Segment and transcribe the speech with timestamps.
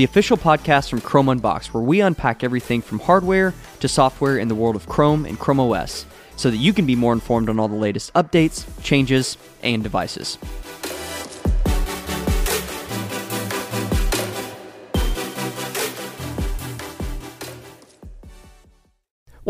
[0.00, 4.48] the official podcast from Chrome Unboxed, where we unpack everything from hardware to software in
[4.48, 6.06] the world of Chrome and Chrome OS
[6.36, 10.38] so that you can be more informed on all the latest updates, changes, and devices.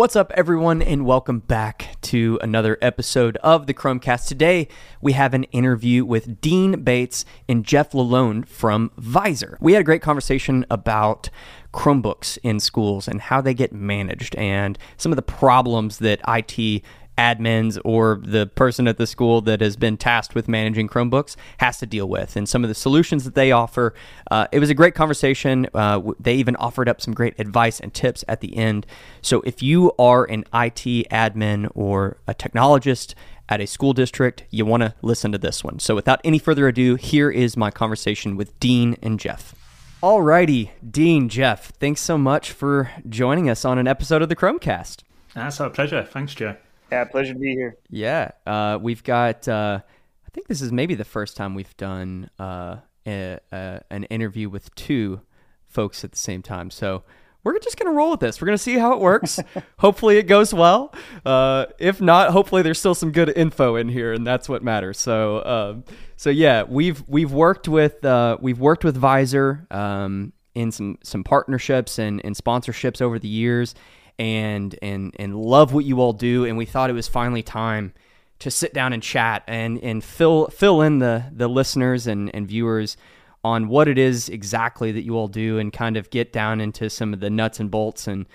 [0.01, 4.29] What's up, everyone, and welcome back to another episode of the Chrome Cast.
[4.29, 4.67] Today,
[5.03, 9.59] we have an interview with Dean Bates and Jeff LaLonde from VIZOR.
[9.61, 11.29] We had a great conversation about
[11.75, 16.83] Chromebooks in schools and how they get managed and some of the problems that IT
[17.21, 21.79] admins or the person at the school that has been tasked with managing Chromebooks has
[21.79, 23.93] to deal with, and some of the solutions that they offer.
[24.31, 25.67] Uh, it was a great conversation.
[25.75, 28.87] Uh, they even offered up some great advice and tips at the end.
[29.21, 33.15] So if you are an IT admin or a technologist,
[33.51, 35.81] at a school district, you want to listen to this one.
[35.81, 39.57] So, without any further ado, here is my conversation with Dean and Jeff.
[40.03, 44.61] Alrighty, Dean, Jeff, thanks so much for joining us on an episode of the Chrome
[44.61, 45.03] Cast.
[45.35, 46.05] That's our pleasure.
[46.05, 46.57] Thanks, Joe.
[46.91, 47.77] Yeah, pleasure to be here.
[47.89, 49.47] Yeah, uh, we've got.
[49.47, 49.81] Uh,
[50.27, 54.49] I think this is maybe the first time we've done uh, a, a, an interview
[54.49, 55.23] with two
[55.67, 56.71] folks at the same time.
[56.71, 57.03] So
[57.43, 58.41] we're just gonna roll with this.
[58.41, 59.41] We're gonna see how it works.
[59.79, 60.95] hopefully, it goes well.
[61.25, 64.99] Uh, if not, hopefully, there's still some good info in here, and that's what matters.
[64.99, 65.85] So, um,
[66.17, 71.25] so yeah, we've we've worked with uh, we've worked with VIZOR um, in some some
[71.25, 73.75] partnerships and, and sponsorships over the years
[74.21, 76.45] and and and love what you all do.
[76.45, 77.95] And we thought it was finally time
[78.41, 82.47] to sit down and chat and and fill fill in the the listeners and and
[82.47, 82.99] viewers
[83.43, 86.91] on what it is exactly that you all do and kind of get down into
[86.91, 88.27] some of the nuts and bolts and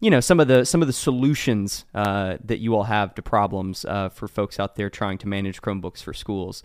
[0.00, 3.22] you know some of the some of the solutions uh, that you all have to
[3.22, 6.62] problems uh, for folks out there trying to manage Chromebooks for schools.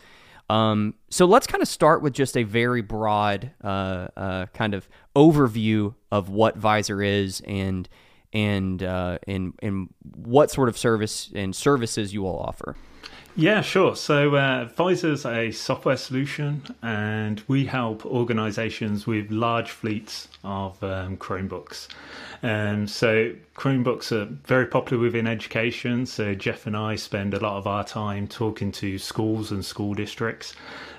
[0.49, 4.89] Um, so let's kind of start with just a very broad uh, uh kind of
[5.15, 7.87] overview of what VIZOR is and
[8.33, 12.75] and uh, and and what sort of service and services you all offer.
[13.39, 13.95] Yeah, sure.
[13.95, 21.87] So uh, a software solution, and we help organizations with large fleets of um, Chromebooks.
[22.41, 26.07] Um, so Chromebooks are very popular within education.
[26.07, 29.93] So Jeff and I spend a lot of our time talking to schools and school
[29.93, 30.55] districts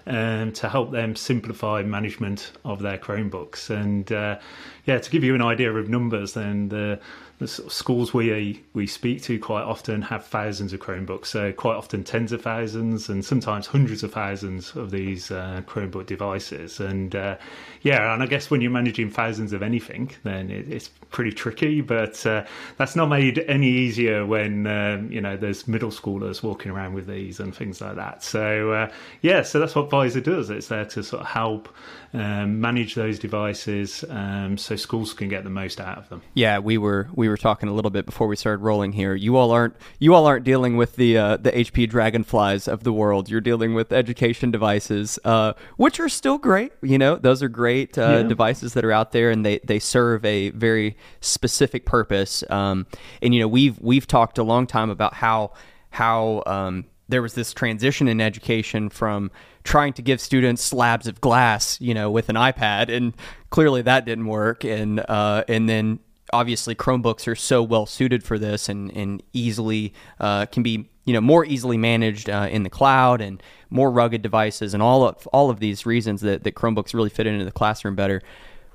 [0.07, 3.69] um, to help them simplify management of their Chromebooks.
[3.69, 4.39] And uh,
[4.87, 7.01] yeah, to give you an idea of numbers, then the
[7.39, 12.03] the schools we we speak to quite often have thousands of Chromebooks, so quite often
[12.03, 16.81] tens of thousands and sometimes hundreds of thousands of these uh, Chromebook devices.
[16.81, 17.37] And uh,
[17.83, 21.81] yeah, and I guess when you're managing thousands of anything, then it, it's pretty tricky.
[21.81, 22.45] But uh,
[22.77, 27.07] that's not made any easier when um, you know there's middle schoolers walking around with
[27.07, 28.25] these and things like that.
[28.25, 28.91] So uh,
[29.23, 30.51] yeah, so that's what VIZOR does.
[30.51, 31.69] It's there to sort of help
[32.15, 36.23] um, manage those devices um, so schools can get the most out of them.
[36.35, 39.15] Yeah, we were we were talking a little bit before we started rolling here.
[39.15, 42.93] You all aren't you all aren't dealing with the uh, the HP Dragonflies of the
[42.93, 43.29] world.
[43.29, 46.73] You're dealing with education devices, uh, which are still great.
[46.83, 48.23] You know, those are great uh, yeah.
[48.23, 52.43] devices that are out there, and they they serve a very specific purpose.
[52.49, 52.87] Um,
[53.21, 55.53] and you know, we've we've talked a long time about how
[55.91, 59.31] how um, there was this transition in education from
[59.65, 63.15] trying to give students slabs of glass, you know, with an iPad, and
[63.51, 64.65] clearly that didn't work.
[64.65, 66.01] And uh, and then
[66.33, 71.13] obviously Chromebooks are so well suited for this and and easily uh, can be you
[71.13, 75.27] know more easily managed uh, in the cloud and more rugged devices and all of
[75.29, 78.23] all of these reasons that, that Chromebooks really fit into the classroom better.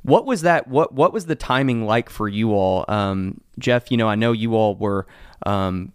[0.02, 0.68] What was that?
[0.68, 3.90] What what was the timing like for you all, um, Jeff?
[3.92, 5.06] You know, I know you all were.
[5.46, 5.94] Um,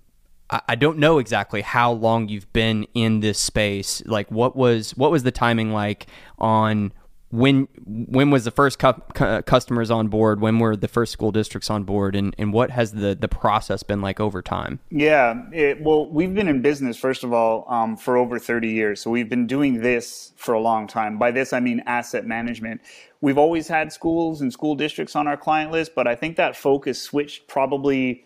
[0.51, 4.03] I, don't know exactly how long you've been in this space.
[4.07, 6.07] Like, what was what was the timing like
[6.39, 6.93] on
[7.31, 10.41] when when was the first cu- cu- customers on board?
[10.41, 12.17] When were the first school districts on board?
[12.17, 14.81] And, and what has the, the process been like over time?
[14.91, 19.03] Yeah it, well we've been in business first of all um, for over 30 years.
[19.03, 21.19] So we've been doing this for a long time.
[21.19, 22.81] By this i mean asset management.
[23.21, 26.57] We've always had schools and school districts on our client list but i think that
[26.57, 28.25] focus switched probably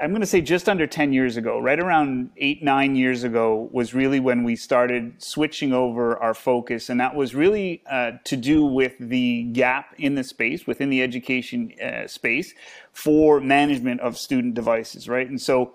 [0.00, 3.68] I'm going to say just under 10 years ago, right around eight, nine years ago,
[3.72, 6.88] was really when we started switching over our focus.
[6.88, 11.02] And that was really uh, to do with the gap in the space, within the
[11.02, 12.54] education uh, space,
[12.92, 15.28] for management of student devices, right?
[15.28, 15.74] And so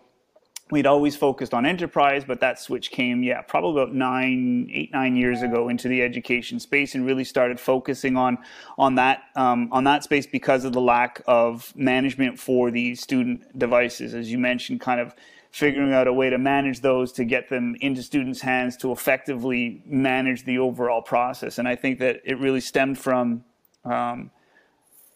[0.71, 5.15] we'd always focused on enterprise, but that switch came, yeah, probably about nine, eight, nine
[5.15, 8.37] years ago into the education space, and really started focusing on
[8.77, 13.57] on that um, on that space because of the lack of management for the student
[13.59, 15.13] devices, as you mentioned, kind of
[15.51, 19.83] figuring out a way to manage those to get them into students' hands to effectively
[19.85, 21.57] manage the overall process.
[21.57, 23.43] And I think that it really stemmed from
[23.83, 24.31] um,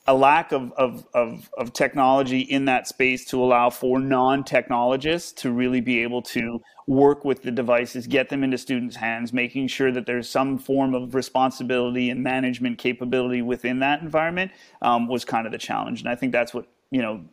[0.08, 5.52] a lack of, of, of, of, technology in that space to allow for non-technologists to
[5.52, 9.92] really be able to work with the devices, get them into students' hands, making sure
[9.92, 14.52] that there's some form of responsibility and management capability within that environment
[14.84, 16.02] um, was kind of the challenge.
[16.02, 17.26] And I think that's what, you know,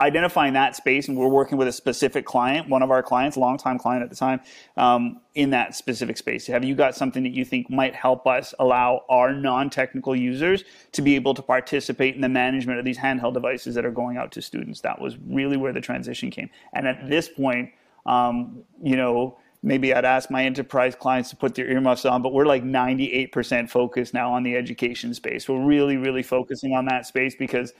[0.00, 3.78] identifying that space, and we're working with a specific client, one of our clients, longtime
[3.78, 4.40] client at the time,
[4.76, 6.46] um, in that specific space.
[6.46, 11.02] Have you got something that you think might help us allow our non-technical users to
[11.02, 14.32] be able to participate in the management of these handheld devices that are going out
[14.32, 14.80] to students?
[14.80, 16.50] That was really where the transition came.
[16.72, 17.70] And at this point,
[18.06, 22.32] um, you know, maybe I'd ask my enterprise clients to put their earmuffs on, but
[22.32, 25.48] we're like 98% focused now on the education space.
[25.48, 27.74] We're really, really focusing on that space because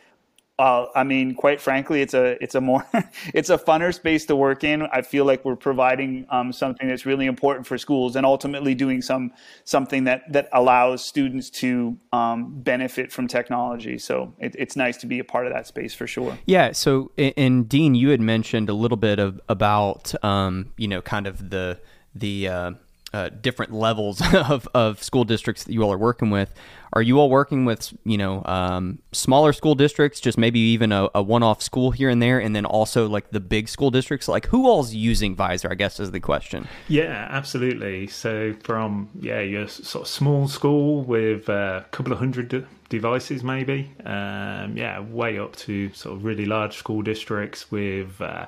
[0.60, 2.86] uh, I mean, quite frankly, it's a it's a more
[3.34, 4.82] it's a funner space to work in.
[4.82, 9.00] I feel like we're providing um, something that's really important for schools, and ultimately doing
[9.00, 9.32] some
[9.64, 13.96] something that that allows students to um, benefit from technology.
[13.96, 16.38] So it, it's nice to be a part of that space for sure.
[16.44, 16.72] Yeah.
[16.72, 21.26] So, and Dean, you had mentioned a little bit of about um, you know kind
[21.26, 21.80] of the
[22.14, 22.72] the uh,
[23.12, 26.54] uh, different levels of, of school districts that you all are working with.
[26.92, 31.08] Are you all working with you know um, smaller school districts, just maybe even a,
[31.14, 34.26] a, one-off school here and there, and then also like the big school districts?
[34.26, 35.70] Like who all's using VIZOR?
[35.70, 36.66] I guess is the question.
[36.88, 38.08] Yeah, absolutely.
[38.08, 43.44] So from yeah, your sort of small school with a couple of hundred de- devices,
[43.44, 43.92] maybe.
[44.04, 48.20] Um, yeah, way up to sort of really large school districts with.
[48.20, 48.46] Uh,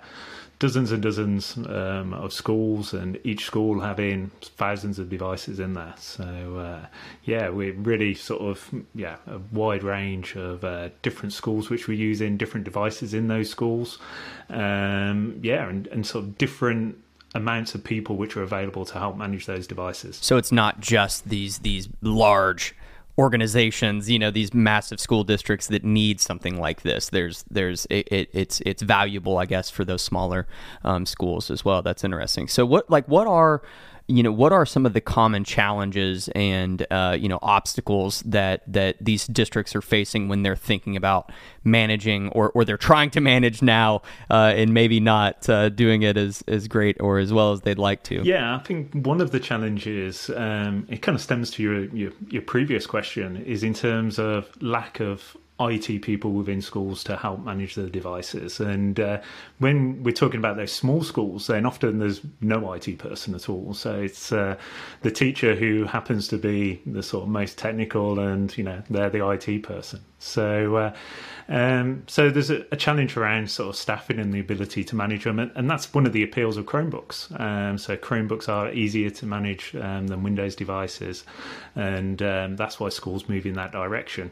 [0.62, 5.93] dozens and dozens um, of schools, and each school having thousands of devices in there.
[5.99, 6.87] So uh,
[7.25, 11.99] yeah, we're really sort of yeah a wide range of uh, different schools which we're
[11.99, 13.99] using different devices in those schools.
[14.50, 16.97] Um, yeah, and, and sort of different
[17.35, 20.16] amounts of people which are available to help manage those devices.
[20.23, 22.76] So it's not just these these large
[23.19, 27.11] organizations, you know, these massive school districts that need something like this.
[27.11, 30.47] There's, there's, it, it, it's, it's valuable, I guess, for those smaller
[30.85, 31.83] um, schools as well.
[31.83, 32.49] That's interesting.
[32.49, 33.62] So, what, like, what are
[34.09, 38.62] you know what are some of the common challenges and uh, you know obstacles that
[38.66, 41.30] that these districts are facing when they're thinking about
[41.64, 46.16] managing or, or they're trying to manage now uh, and maybe not uh, doing it
[46.16, 48.23] as, as great or as well as they'd like to?
[48.23, 52.12] Yeah i think one of the challenges um, it kind of stems to your, your
[52.28, 57.44] your previous question is in terms of lack of IT people within schools to help
[57.44, 58.59] manage the devices.
[58.59, 59.21] And uh,
[59.59, 63.75] when we're talking about those small schools, then often there's no IT person at all.
[63.75, 64.56] So it's uh,
[65.02, 69.11] the teacher who happens to be the sort of most technical, and you know they're
[69.11, 70.00] the IT person.
[70.18, 70.94] So, uh,
[71.52, 75.25] um, so there's a, a, challenge around sort of staffing and the ability to manage
[75.25, 77.38] them, and, and that's one of the appeals of Chromebooks.
[77.38, 81.25] Um, so Chromebooks are easier to manage um, than Windows devices,
[81.75, 84.30] and um, that's why schools move in that direction.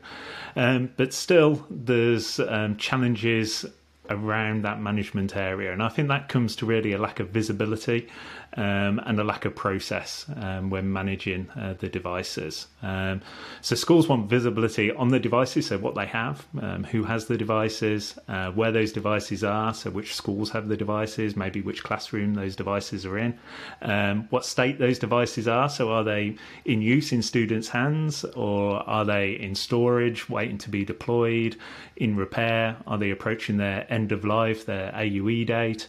[0.57, 3.67] Um, but still, there's um, challenges
[4.09, 5.73] around that management area.
[5.73, 8.09] And I think that comes to really a lack of visibility
[8.57, 12.66] um, and a lack of process um, when managing uh, the devices.
[12.83, 13.21] Um,
[13.61, 17.37] so schools want visibility on the devices, so what they have, um, who has the
[17.37, 22.35] devices, uh, where those devices are, so which schools have the devices, maybe which classroom
[22.35, 23.38] those devices are in,
[23.83, 25.69] um, what state those devices are.
[25.69, 30.71] So are they in use in students' hands or are they in storage waiting to
[30.71, 31.57] be deployed,
[32.00, 32.76] in repair?
[32.87, 35.87] Are they approaching their end of life, their AUE date?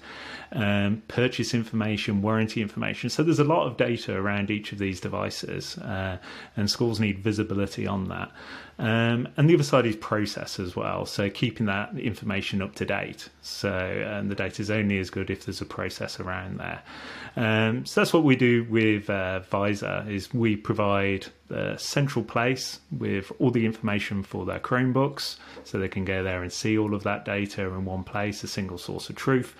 [0.53, 3.10] Um, purchase information, warranty information.
[3.10, 6.17] So there's a lot of data around each of these devices, uh,
[6.58, 8.31] and schools need visibility on that.
[8.77, 11.05] Um, and the other side is process as well.
[11.05, 13.29] So keeping that information up to date.
[13.41, 16.81] So and the data is only as good if there's a process around there.
[17.38, 20.10] Um, so that's what we do with uh, VIZOR.
[20.10, 25.88] Is we provide a central place with all the information for their Chromebooks, so they
[25.88, 29.10] can go there and see all of that data in one place, a single source
[29.10, 29.55] of truth.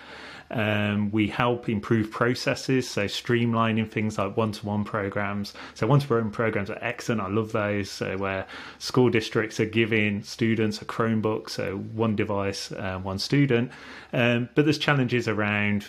[0.51, 5.53] Um, we help improve processes, so streamlining things like one-to-one programs.
[5.74, 7.22] So one-to-one programs are excellent.
[7.22, 7.89] I love those.
[7.89, 8.46] So where
[8.77, 13.72] school districts are giving students a Chromebook, so one device, uh, one student.
[14.12, 15.88] Um, but there's challenges around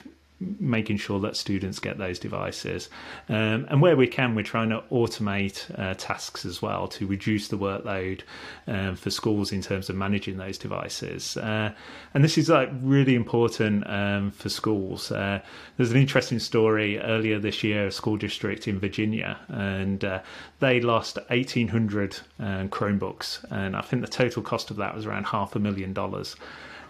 [0.59, 2.89] making sure that students get those devices.
[3.29, 7.49] Um, and where we can, we're trying to automate uh, tasks as well to reduce
[7.49, 8.23] the workload
[8.67, 11.37] um, for schools in terms of managing those devices.
[11.37, 11.73] Uh,
[12.15, 15.11] and this is like really important um, for schools.
[15.11, 15.41] Uh,
[15.77, 20.21] there's an interesting story earlier this year, a school district in Virginia, and uh,
[20.61, 25.25] they lost 1,800 um, Chromebooks, and I think the total cost of that was around
[25.25, 26.37] half a million dollars.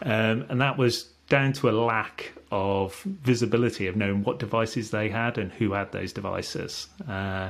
[0.04, 5.08] Um, and that was down to a lack of visibility of knowing what devices they
[5.08, 6.88] had and who had those devices.
[7.08, 7.48] Uh,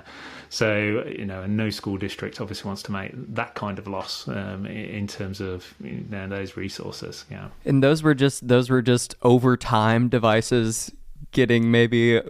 [0.50, 4.28] so, you know, and no school district obviously wants to make that kind of loss
[4.28, 7.24] um, in terms of you know, those resources.
[7.28, 7.48] Yeah.
[7.64, 10.92] And those were just those were just over time devices
[11.32, 12.20] getting maybe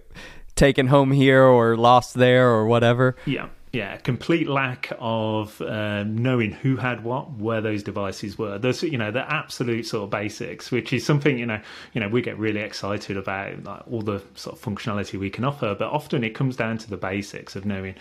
[0.56, 3.14] taken home here or lost there or whatever.
[3.26, 8.58] Yeah yeah, complete lack of um, knowing who had what, where those devices were.
[8.58, 11.60] Those, you know, the absolute sort of basics, which is something you know,
[11.94, 15.44] you know, we get really excited about like, all the sort of functionality we can
[15.44, 17.94] offer, but often it comes down to the basics of knowing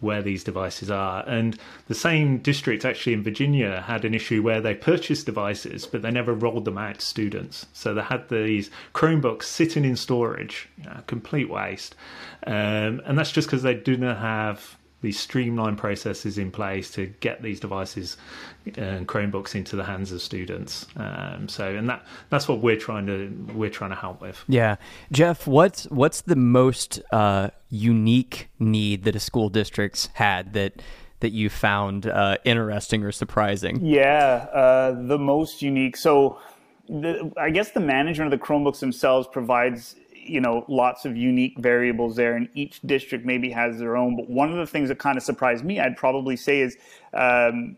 [0.00, 1.26] where these devices are.
[1.26, 6.02] And the same district actually in Virginia had an issue where they purchased devices, but
[6.02, 7.64] they never rolled them out to students.
[7.72, 11.94] So they had these Chromebooks sitting in storage, you know, complete waste.
[12.46, 17.42] Um, and that's just because they not have these streamlined processes in place to get
[17.42, 18.16] these devices
[18.76, 20.86] and Chromebooks into the hands of students.
[20.96, 24.42] Um, so, and that that's what we're trying to we're trying to help with.
[24.48, 24.76] Yeah,
[25.12, 30.82] Jeff, what's what's the most uh, unique need that a school district's had that
[31.20, 33.84] that you found uh, interesting or surprising?
[33.84, 35.96] Yeah, uh, the most unique.
[35.96, 36.38] So.
[36.86, 39.96] The, I guess the management of the Chromebooks themselves provides
[40.26, 44.28] you know lots of unique variables there and each district maybe has their own but
[44.28, 46.76] one of the things that kind of surprised me i'd probably say is
[47.12, 47.76] um,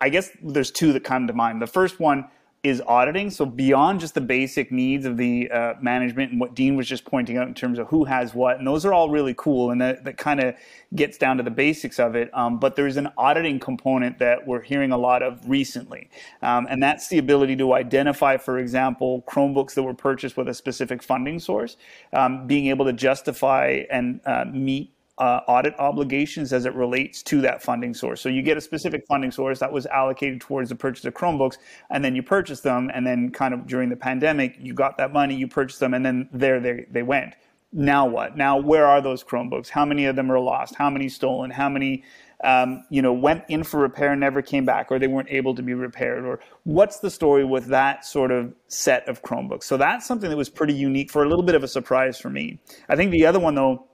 [0.00, 1.62] i guess there's two that come to mind.
[1.62, 2.28] The first one
[2.64, 3.30] is auditing.
[3.30, 7.04] So beyond just the basic needs of the uh, management and what Dean was just
[7.04, 9.80] pointing out in terms of who has what, and those are all really cool, and
[9.80, 10.56] that, that kind of
[10.94, 12.30] gets down to the basics of it.
[12.34, 16.10] Um, but there's an auditing component that we're hearing a lot of recently,
[16.42, 20.54] um, and that's the ability to identify, for example, Chromebooks that were purchased with a
[20.54, 21.76] specific funding source,
[22.12, 27.40] um, being able to justify and uh, meet uh, audit obligations as it relates to
[27.40, 28.20] that funding source.
[28.20, 31.58] So you get a specific funding source that was allocated towards the purchase of Chromebooks,
[31.90, 35.12] and then you purchase them, and then kind of during the pandemic, you got that
[35.12, 37.34] money, you purchased them, and then there they, they went.
[37.72, 38.36] Now what?
[38.36, 39.68] Now where are those Chromebooks?
[39.68, 40.74] How many of them are lost?
[40.74, 41.50] How many stolen?
[41.50, 42.02] How many
[42.44, 45.54] um, you know, went in for repair and never came back, or they weren't able
[45.54, 49.64] to be repaired, or what's the story with that sort of set of Chromebooks?
[49.64, 52.30] So that's something that was pretty unique for a little bit of a surprise for
[52.30, 52.60] me.
[52.88, 53.87] I think the other one though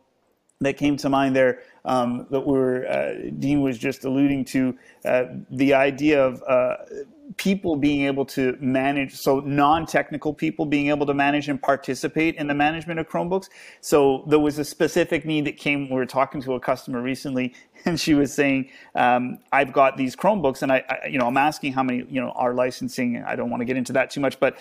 [0.64, 5.24] that came to mind there um, that were uh, Dean was just alluding to uh,
[5.50, 6.76] the idea of uh,
[7.36, 12.46] people being able to manage, so non-technical people being able to manage and participate in
[12.46, 13.48] the management of Chromebooks.
[13.80, 15.88] So there was a specific need that came.
[15.88, 17.54] We were talking to a customer recently,
[17.86, 21.36] and she was saying, um, "I've got these Chromebooks, and I, I, you know, I'm
[21.36, 23.22] asking how many, you know, our licensing.
[23.26, 24.58] I don't want to get into that too much, but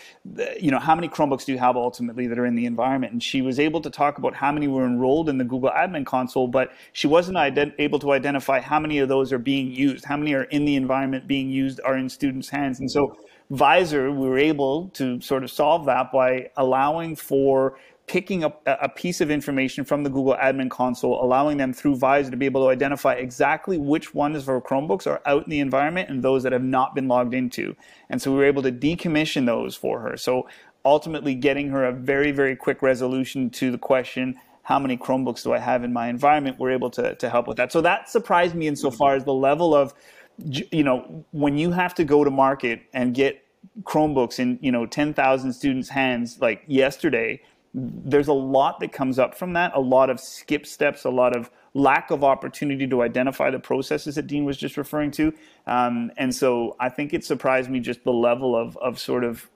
[0.59, 3.21] you know, how many Chromebooks do you have ultimately that are in the environment?" And
[3.21, 6.47] she was able to talk about how many were enrolled in the Google Admin Console,
[6.47, 10.15] but she wasn't ident- able to identify how many of those are being used, how
[10.15, 13.17] many are in the environment being used, are in students' hands, and so
[13.51, 18.89] VIZOR, we were able to sort of solve that by allowing for picking up a
[18.89, 22.61] piece of information from the Google Admin Console, allowing them through VIZOR to be able
[22.65, 26.43] to identify exactly which ones of our Chromebooks are out in the environment and those
[26.43, 27.75] that have not been logged into.
[28.09, 30.17] And so we were able to decommission those for her.
[30.17, 30.49] So
[30.83, 35.53] ultimately getting her a very, very quick resolution to the question, how many Chromebooks do
[35.53, 36.59] I have in my environment?
[36.59, 37.71] We're able to, to help with that.
[37.71, 39.93] So that surprised me insofar as the level of,
[40.37, 43.43] you know, when you have to go to market and get
[43.83, 47.41] Chromebooks in, you know, 10,000 students' hands like yesterday,
[47.73, 51.35] there's a lot that comes up from that, a lot of skip steps, a lot
[51.35, 55.33] of lack of opportunity to identify the processes that Dean was just referring to.
[55.65, 59.49] Um, and so I think it surprised me just the level of, of sort of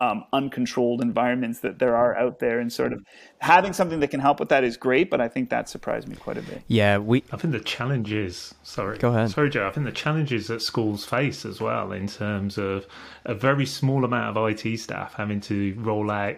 [0.00, 3.04] um, uncontrolled environments that there are out there and sort of
[3.38, 6.16] having something that can help with that is great but i think that surprised me
[6.16, 6.62] quite a bit.
[6.66, 8.98] Yeah we i think the challenges sorry.
[8.98, 9.30] Go ahead.
[9.30, 12.86] Sorry joe i think the challenges that schools face as well in terms of
[13.24, 16.36] a very small amount of it staff having to roll out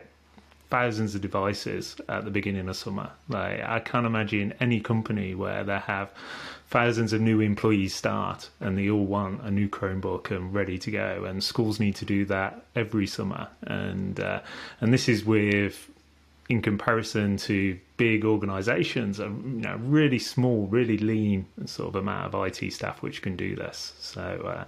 [0.69, 3.11] thousands of devices at the beginning of summer.
[3.29, 6.11] Like I can't imagine any company where they have
[6.69, 10.91] thousands of new employees start and they all want a new Chromebook and ready to
[10.91, 11.25] go.
[11.25, 13.49] And schools need to do that every summer.
[13.63, 14.41] And uh,
[14.81, 15.91] and this is with
[16.49, 22.35] in comparison to big organizations, a you know, really small, really lean sort of amount
[22.35, 23.95] of IT staff which can do this.
[23.99, 24.65] So, uh,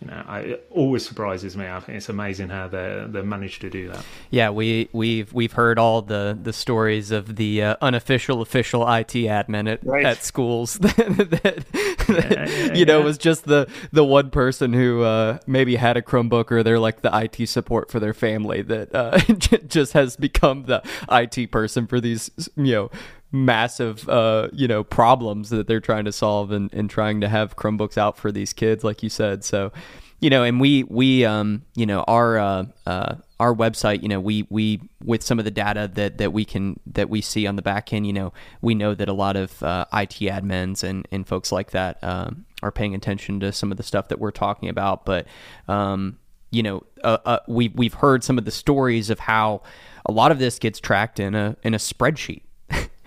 [0.00, 1.66] you know, I, it always surprises me.
[1.66, 4.04] I think it's amazing how they they managed to do that.
[4.30, 9.12] Yeah, we we've we've heard all the the stories of the uh, unofficial official IT
[9.12, 10.04] admin at, right.
[10.04, 11.64] at schools that,
[12.08, 16.02] yeah, yeah, you know was just the the one person who uh, maybe had a
[16.02, 19.18] Chromebook or they're like the IT support for their family that uh,
[19.68, 22.30] just has become the IT person for these
[22.64, 22.90] you know
[23.34, 27.56] massive uh, you know problems that they're trying to solve and, and trying to have
[27.56, 29.44] Chromebooks out for these kids, like you said.
[29.44, 29.72] So,
[30.20, 34.20] you know, and we we um you know our uh, uh our website, you know,
[34.20, 37.56] we we with some of the data that that we can that we see on
[37.56, 41.06] the back end, you know, we know that a lot of uh, IT admins and
[41.10, 44.30] and folks like that um, are paying attention to some of the stuff that we're
[44.30, 45.26] talking about, but
[45.66, 46.18] um,
[46.52, 49.62] you know, uh, uh, we we've heard some of the stories of how
[50.06, 52.42] a lot of this gets tracked in a in a spreadsheet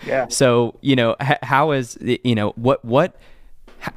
[0.05, 0.27] yeah.
[0.27, 3.15] So you know, how is you know what what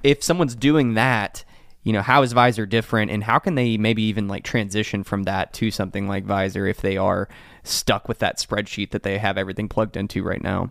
[0.03, 1.45] if someone's doing that?
[1.83, 5.23] You know, how is VIZOR different, and how can they maybe even like transition from
[5.23, 7.29] that to something like VIZOR if they are
[7.63, 10.71] stuck with that spreadsheet that they have everything plugged into right now?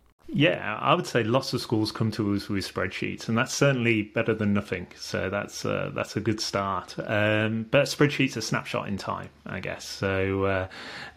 [0.33, 4.01] Yeah, I would say lots of schools come to us with spreadsheets, and that's certainly
[4.01, 4.87] better than nothing.
[4.95, 6.95] So that's uh, that's a good start.
[6.99, 9.83] Um, but spreadsheets are snapshot in time, I guess.
[9.83, 10.67] So uh,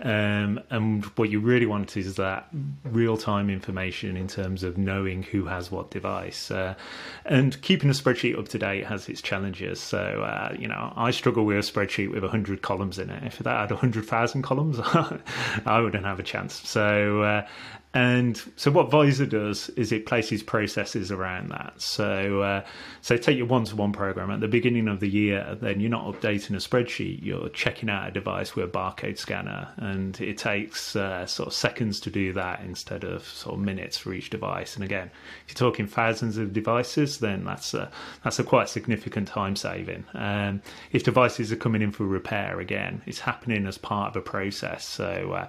[0.00, 2.48] um, and what you really want is that
[2.82, 6.50] real time information in terms of knowing who has what device.
[6.50, 6.74] Uh,
[7.24, 9.78] and keeping a spreadsheet up to date has its challenges.
[9.78, 13.22] So uh, you know, I struggle with a spreadsheet with hundred columns in it.
[13.22, 16.54] If that had hundred thousand columns, I wouldn't have a chance.
[16.68, 17.46] So uh,
[17.94, 21.80] and so what VIZOR does is it places processes around that.
[21.80, 22.64] So, uh,
[23.02, 25.56] so take your one-to-one program at the beginning of the year.
[25.60, 27.22] Then you're not updating a spreadsheet.
[27.22, 31.54] You're checking out a device with a barcode scanner, and it takes uh, sort of
[31.54, 34.74] seconds to do that instead of sort of minutes for each device.
[34.74, 35.12] And again,
[35.46, 37.92] if you're talking thousands of devices, then that's a,
[38.24, 40.04] that's a quite significant time saving.
[40.14, 44.20] Um, if devices are coming in for repair, again, it's happening as part of a
[44.20, 44.84] process.
[44.84, 45.48] So uh,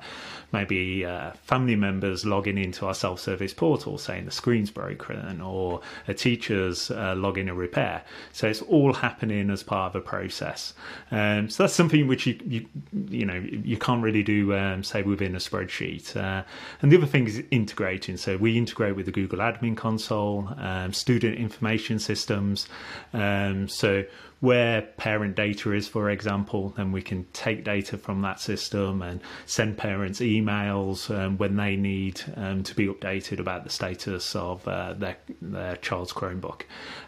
[0.51, 6.13] maybe uh, family members logging into our self-service portal saying the screen's broken or a
[6.13, 8.03] teacher's uh, logging a repair.
[8.33, 10.73] So it's all happening as part of a process.
[11.11, 12.65] Um, so that's something which you, you,
[13.09, 13.41] you know
[13.73, 16.15] you can't really do um, say within a spreadsheet.
[16.15, 16.43] Uh,
[16.81, 18.17] and the other thing is integrating.
[18.17, 22.67] So we integrate with the Google Admin Console, um, student information systems.
[23.13, 24.03] Um, so
[24.45, 29.19] where parent data is, for example, then we can take data from that system and
[29.47, 34.65] send parents emails um, when they need um, to be updated about the status of
[34.67, 36.61] uh, their, their child's Chromebook.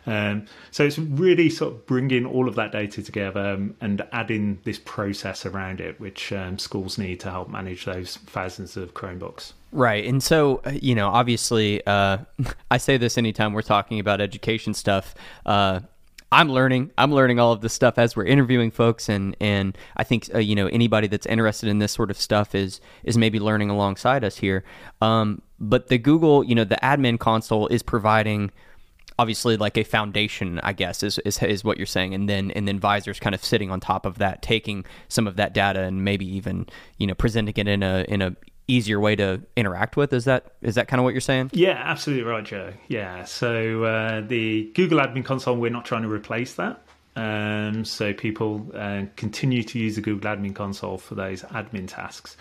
[0.07, 4.59] Um, so it's really sort of bringing all of that data together um, and adding
[4.63, 9.53] this process around it, which um, schools need to help manage those thousands of Chromebooks.
[9.71, 10.05] Right.
[10.05, 12.17] And so, uh, you know, obviously, uh,
[12.71, 15.13] I say this anytime we're talking about education stuff.
[15.45, 15.81] Uh,
[16.31, 16.91] I'm learning.
[16.97, 20.39] I'm learning all of this stuff as we're interviewing folks, and and I think uh,
[20.39, 24.23] you know anybody that's interested in this sort of stuff is is maybe learning alongside
[24.23, 24.63] us here.
[25.01, 28.51] Um, but the Google, you know, the admin console is providing
[29.19, 32.67] obviously like a foundation, I guess, is, is is what you're saying, and then and
[32.67, 36.03] then Vizor's kind of sitting on top of that, taking some of that data and
[36.03, 38.35] maybe even you know presenting it in a in a
[38.67, 40.13] easier way to interact with.
[40.13, 41.51] Is that is that kind of what you're saying?
[41.53, 42.73] Yeah, absolutely right, Joe.
[42.87, 43.23] Yeah.
[43.23, 46.83] So uh, the Google Admin Console, we're not trying to replace that.
[47.17, 52.37] Um, so people uh, continue to use the Google Admin Console for those admin tasks.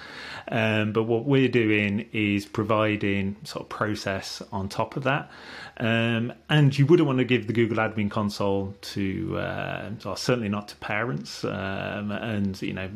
[0.48, 5.30] Um, but what we're doing is providing sort of process on top of that.
[5.78, 10.50] Um, and you wouldn't want to give the Google Admin Console to, uh, or certainly
[10.50, 12.88] not to parents, um, and you know,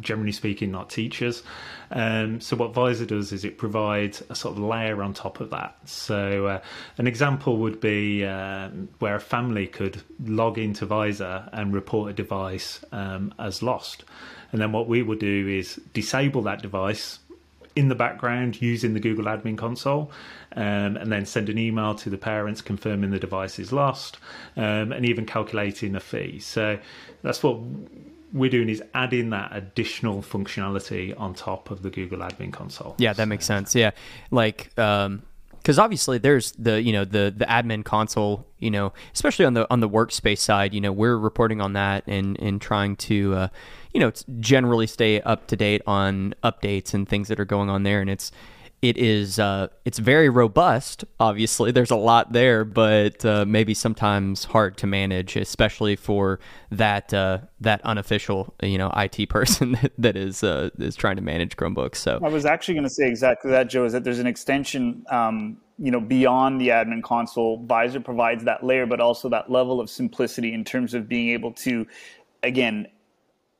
[0.00, 1.42] generally speaking, not teachers.
[1.90, 5.50] Um, so what VIZOR does is it provides a sort of layer on top of
[5.50, 5.76] that.
[5.84, 6.60] So uh,
[6.98, 8.68] an example would be uh,
[8.98, 10.84] where a family could log into
[11.26, 14.04] Vizor and report a device um, as lost.
[14.52, 17.18] And then what we will do is disable that device
[17.74, 20.10] in the background using the Google Admin Console,
[20.54, 24.18] um, and then send an email to the parents confirming the device is lost,
[24.56, 26.38] um, and even calculating a fee.
[26.38, 26.78] So
[27.22, 27.58] that's what
[28.32, 32.94] we're doing is adding that additional functionality on top of the Google Admin Console.
[32.98, 33.74] Yeah, that makes sense.
[33.74, 33.90] Yeah,
[34.30, 34.76] like.
[34.78, 35.22] Um
[35.66, 39.66] because obviously there's the you know the the admin console you know especially on the
[39.68, 43.48] on the workspace side you know we're reporting on that and and trying to uh,
[43.96, 47.82] you know generally stay up to date on updates and things that are going on
[47.82, 48.02] there.
[48.02, 48.30] And it's
[48.82, 51.04] it is uh, it's very robust.
[51.18, 56.38] Obviously, there's a lot there, but uh, maybe sometimes hard to manage, especially for
[56.70, 61.56] that uh, that unofficial you know IT person that, is uh, is trying to manage
[61.56, 61.96] Chromebooks.
[61.96, 63.84] So I was actually going to say exactly that, Joe.
[63.84, 65.04] Is that there's an extension.
[65.10, 69.78] Um, you know, beyond the admin console, VIZOR provides that layer, but also that level
[69.78, 71.86] of simplicity in terms of being able to,
[72.42, 72.86] again,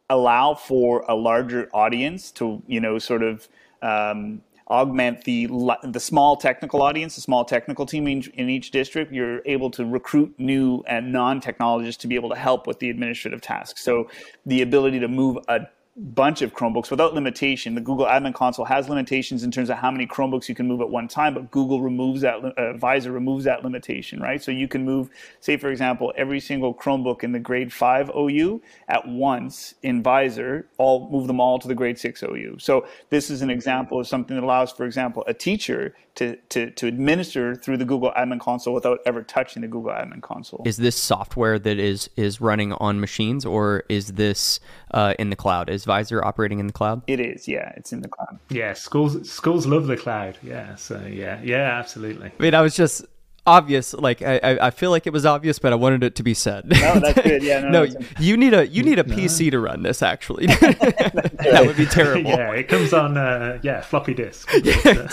[0.08, 3.46] allow for a larger audience to, you know, sort of
[3.82, 5.48] um, augment the
[5.84, 9.12] the small technical audience, the small technical team in, in each district.
[9.12, 13.40] You're able to recruit new and non-technologists to be able to help with the administrative
[13.40, 13.82] tasks.
[13.82, 14.08] So
[14.44, 15.60] the ability to move a
[15.96, 17.74] bunch of Chromebooks without limitation.
[17.74, 20.82] The Google Admin Console has limitations in terms of how many Chromebooks you can move
[20.82, 24.42] at one time, but Google removes that, uh, Vizor removes that limitation, right?
[24.42, 25.08] So you can move,
[25.40, 30.64] say, for example, every single Chromebook in the grade 5 OU at once in Vizor,
[30.76, 32.56] all move them all to the grade 6 OU.
[32.58, 36.70] So this is an example of something that allows, for example, a teacher to, to,
[36.70, 40.62] to administer through the Google Admin Console without ever touching the Google Admin Console.
[40.64, 44.58] Is this software that is is running on machines, or is this
[44.92, 45.68] uh, in the cloud?
[45.68, 47.02] Is Vizor operating in the cloud?
[47.06, 48.38] It is, yeah, it's in the cloud.
[48.50, 50.38] Yeah, schools schools love the cloud.
[50.42, 52.32] Yeah, so yeah, yeah, absolutely.
[52.38, 53.04] I mean, I was just
[53.46, 53.94] obvious.
[53.94, 56.68] Like I, I feel like it was obvious, but I wanted it to be said.
[56.68, 57.42] No, that's good.
[57.42, 60.02] Yeah, no, no you need a you need a PC to run this.
[60.02, 62.30] Actually, that would be terrible.
[62.30, 64.50] Yeah, it comes on uh, yeah floppy disk.
[64.62, 65.08] Yeah.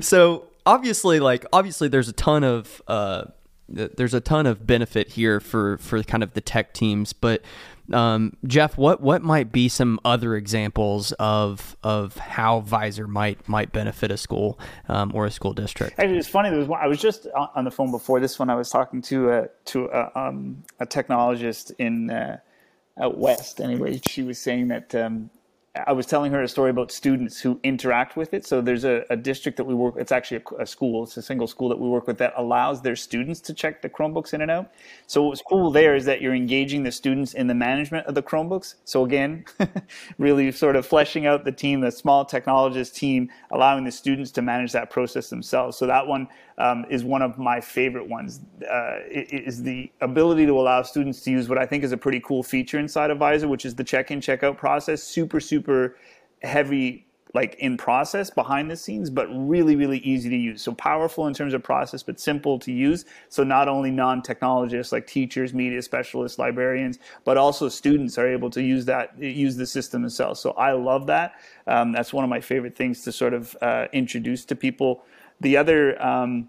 [0.00, 3.24] so obviously, like obviously, there's a ton of uh,
[3.68, 7.42] there's a ton of benefit here for for kind of the tech teams, but
[7.92, 13.72] um, Jeff, what what might be some other examples of of how Vizor might might
[13.72, 15.98] benefit a school um, or a school district?
[15.98, 16.50] Actually, it's funny.
[16.50, 18.48] There was one, I was just on the phone before this one.
[18.48, 22.38] I was talking to a to a, um, a technologist in uh,
[23.00, 23.60] out west.
[23.60, 25.30] Anyway, she was saying that um,
[25.86, 28.46] I was telling her a story about students who interact with it.
[28.46, 29.96] So there's a, a district that we work.
[29.98, 31.02] It's actually a, a, school.
[31.02, 33.88] It's a single school that we work with that allows their students to check the
[33.88, 34.70] Chromebooks in and out.
[35.08, 38.22] So what's cool there is that you're engaging the students in the management of the
[38.22, 38.76] Chromebooks.
[38.84, 39.46] So again,
[40.18, 44.42] really sort of fleshing out the team, the small technologist team, allowing the students to
[44.42, 45.76] manage that process themselves.
[45.76, 48.40] So that one um, is one of my favorite ones.
[48.62, 52.20] Uh, is the ability to allow students to use what I think is a pretty
[52.20, 55.02] cool feature inside of VIZOR, which is the check-in, check-out process.
[55.02, 55.63] Super, super
[56.42, 60.62] heavy like in process behind the scenes, but really, really easy to use.
[60.62, 63.04] So powerful in terms of process, but simple to use.
[63.28, 68.62] So not only non-technologists like teachers, media specialists, librarians, but also students are able to
[68.62, 70.38] use that, use the system themselves.
[70.38, 71.32] So I love that.
[71.66, 75.04] Um, that's one of my favorite things to sort of uh, introduce to people
[75.40, 76.48] the other um,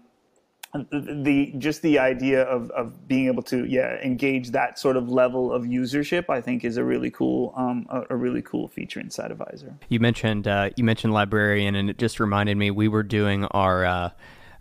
[0.74, 5.52] the just the idea of, of being able to yeah engage that sort of level
[5.52, 9.30] of usership I think is a really cool um, a, a really cool feature inside
[9.30, 9.74] of VIZOR.
[9.88, 13.84] You mentioned uh, you mentioned librarian and it just reminded me we were doing our
[13.84, 14.10] uh,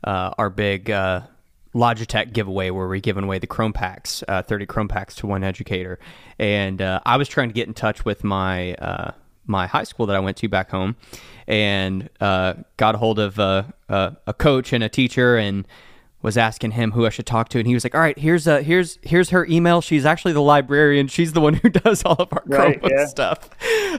[0.04, 1.22] uh, our big uh,
[1.74, 5.44] Logitech giveaway where we're giving away the Chrome packs, uh, 30 Chrome packs to one
[5.44, 6.00] educator.
[6.40, 8.76] And uh, I was trying to get in touch with my
[9.48, 10.96] my high school that I went to back home
[11.48, 15.68] and got a hold of a, a coach and a teacher and
[16.26, 18.48] was asking him who I should talk to, and he was like, "All right, here's
[18.48, 19.80] a here's here's her email.
[19.80, 21.08] She's actually the librarian.
[21.08, 23.06] She's the one who does all of our right, Chromebook yeah.
[23.06, 23.50] stuff."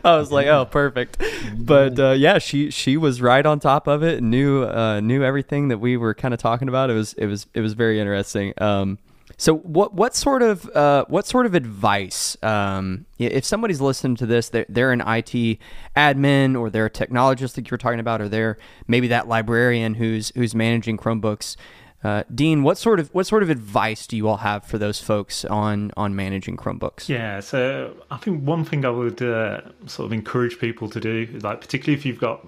[0.04, 1.22] I was like, "Oh, perfect."
[1.56, 5.22] But uh, yeah, she she was right on top of it and knew uh, knew
[5.22, 6.90] everything that we were kind of talking about.
[6.90, 8.52] It was it was it was very interesting.
[8.58, 8.98] Um,
[9.38, 14.26] so what what sort of uh, what sort of advice um, if somebody's listening to
[14.26, 15.58] this they're, they're an IT
[15.96, 20.32] admin or they're a technologist like you're talking about or they're maybe that librarian who's
[20.34, 21.56] who's managing Chromebooks
[22.04, 25.00] uh, Dean, what sort of what sort of advice do you all have for those
[25.00, 27.08] folks on on managing Chromebooks?
[27.08, 31.26] Yeah, so I think one thing I would uh, sort of encourage people to do,
[31.42, 32.46] like particularly if you've got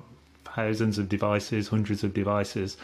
[0.58, 2.76] thousands of devices, hundreds of devices,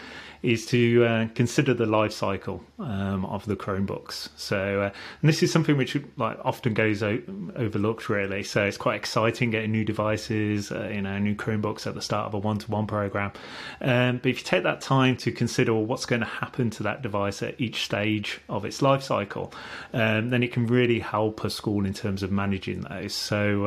[0.44, 4.28] is to uh, consider the life cycle um, of the Chromebooks.
[4.37, 4.90] So, uh,
[5.22, 7.22] and this is something which like often goes o-
[7.56, 8.42] overlooked, really.
[8.44, 12.26] So it's quite exciting getting new devices, uh, you know, new Chromebooks at the start
[12.26, 13.32] of a one-to-one program.
[13.80, 17.00] Um, but if you take that time to consider what's going to happen to that
[17.02, 19.52] device at each stage of its life cycle,
[19.94, 23.14] um, then it can really help a school in terms of managing those.
[23.14, 23.66] So,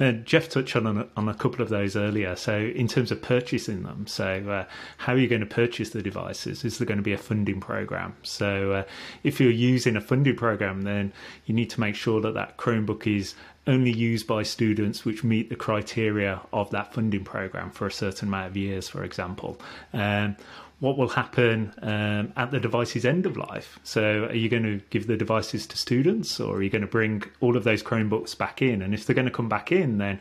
[0.00, 2.36] uh, Jeff touched on on a couple of those earlier.
[2.36, 4.64] So, in terms of purchasing them, so uh,
[4.98, 6.64] how are you going to purchase the devices?
[6.64, 8.14] Is there going to be a funding program?
[8.22, 8.84] So uh,
[9.24, 11.12] if you're using a funding program, then
[11.46, 13.34] you need to make sure that that Chromebook is
[13.66, 18.28] only used by students which meet the criteria of that funding program for a certain
[18.28, 19.60] amount of years, for example.
[19.92, 20.36] Um,
[20.78, 23.80] what will happen um, at the device's end of life?
[23.82, 26.88] So, are you going to give the devices to students, or are you going to
[26.88, 28.82] bring all of those Chromebooks back in?
[28.82, 30.20] And if they're going to come back in, then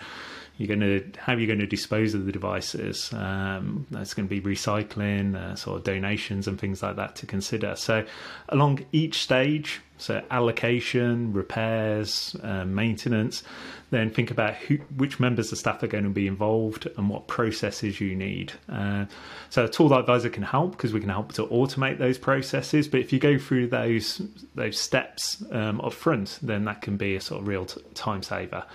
[0.58, 3.12] you're going to how are you going to dispose of the devices?
[3.14, 7.76] Um, going to be recycling, uh, sort of donations and things like that to consider.
[7.76, 8.06] So
[8.50, 13.44] along each stage, so allocation, repairs, uh, maintenance,
[13.90, 17.28] then think about who, which members of staff are going to be involved and what
[17.28, 18.54] processes you need.
[18.70, 19.06] Uh,
[19.50, 22.88] so a tool like VIZOR can help because we can help to automate those processes.
[22.88, 24.22] But if you go through those
[24.56, 28.22] those steps um, up front, then that can be a sort of real t- time
[28.22, 28.66] saver.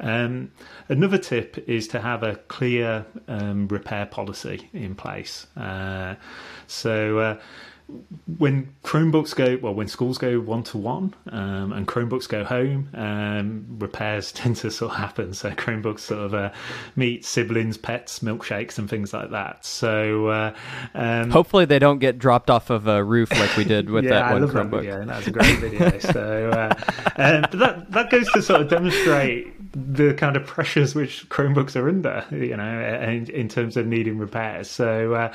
[0.00, 0.50] Um,
[0.88, 5.46] another tip is to have a clear um, repair policy in place.
[5.56, 6.16] Uh,
[6.66, 7.40] so uh,
[8.38, 13.66] when Chromebooks go well, when schools go one to one and Chromebooks go home, um,
[13.78, 15.34] repairs tend to sort of happen.
[15.34, 16.52] So Chromebooks sort of uh,
[16.96, 19.64] meet siblings, pets, milkshakes, and things like that.
[19.64, 20.54] So uh,
[20.94, 24.10] um, hopefully they don't get dropped off of a roof like we did with yeah,
[24.10, 24.70] that one Chromebook.
[24.70, 25.04] That video.
[25.04, 25.98] That's a great video.
[25.98, 26.74] so uh,
[27.16, 31.76] um, but that that goes to sort of demonstrate the kind of pressures which Chromebooks
[31.76, 34.68] are under, you know, in, in terms of needing repairs.
[34.68, 35.34] So, uh,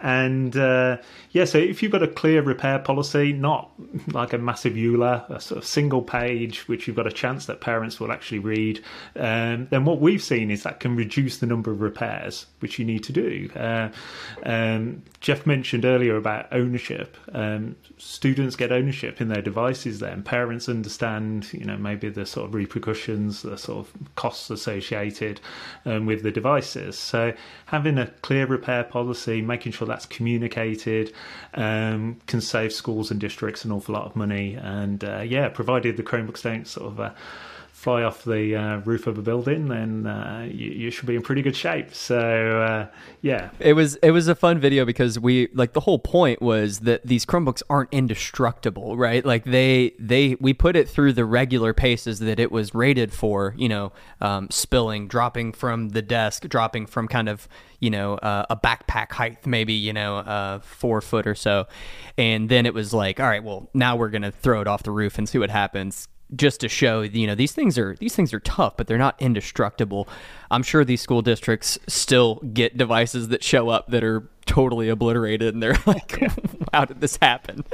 [0.00, 0.98] and uh,
[1.32, 3.70] yeah, so if you've got a clear repair policy, not
[4.12, 7.60] like a massive EULA, a sort of single page, which you've got a chance that
[7.60, 8.82] parents will actually read,
[9.16, 12.84] um, then what we've seen is that can reduce the number of repairs which you
[12.84, 13.50] need to do.
[13.56, 13.88] Uh,
[14.44, 17.16] um, Jeff mentioned earlier about ownership.
[17.32, 20.22] Um, students get ownership in their devices then.
[20.22, 25.40] Parents understand, you know, maybe the sort of repercussions, the sort of costs associated
[25.84, 26.98] um, with the devices.
[26.98, 27.32] So
[27.66, 31.12] having a clear repair policy, making sure that's communicated,
[31.54, 34.54] um, can save schools and districts an awful lot of money.
[34.54, 37.10] And uh, yeah, provided the Chromebooks don't sort of uh,
[37.82, 41.22] fly off the uh, roof of a building, then uh, you, you, should be in
[41.22, 41.92] pretty good shape.
[41.92, 42.86] So uh,
[43.22, 46.78] yeah, it was it was a fun video because we like the whole point was
[46.80, 49.26] that these Chromebooks aren't indestructible, right?
[49.26, 53.52] Like they they we put it through the regular paces that it was rated for,
[53.58, 53.90] you know,
[54.20, 57.48] um, spilling, dropping from the desk, dropping from kind of
[57.80, 61.66] you know uh, a backpack height, maybe you know uh, four foot or so,
[62.16, 64.92] and then it was like, all right, well now we're gonna throw it off the
[64.92, 68.32] roof and see what happens just to show you know these things are these things
[68.32, 70.08] are tough but they're not indestructible
[70.50, 75.54] i'm sure these school districts still get devices that show up that are totally obliterated
[75.54, 76.20] and they're like
[76.72, 77.64] how did this happen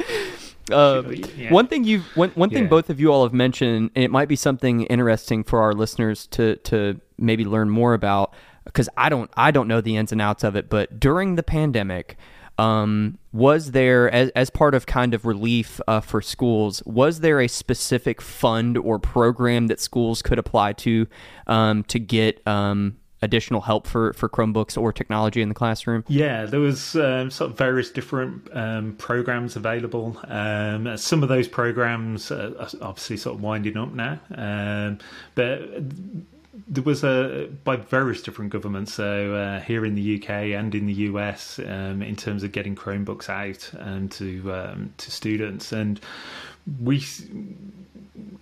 [0.70, 1.02] uh,
[1.36, 1.50] yeah.
[1.50, 2.68] one thing you one, one thing yeah.
[2.68, 6.26] both of you all have mentioned and it might be something interesting for our listeners
[6.26, 10.20] to to maybe learn more about because i don't i don't know the ins and
[10.20, 12.18] outs of it but during the pandemic
[12.58, 17.40] um, was there, as, as part of kind of relief uh, for schools, was there
[17.40, 21.06] a specific fund or program that schools could apply to
[21.46, 26.04] um, to get um, additional help for, for Chromebooks or technology in the classroom?
[26.08, 30.16] Yeah, there was um, sort of various different um, programs available.
[30.24, 34.98] Um, some of those programs are obviously sort of winding up now, um,
[35.34, 35.60] but
[36.66, 38.94] there was a by various different governments.
[38.94, 42.74] So uh, here in the UK and in the US, um, in terms of getting
[42.74, 46.00] Chromebooks out um, to um, to students, and
[46.82, 47.02] we